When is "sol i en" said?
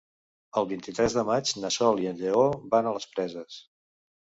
1.77-2.19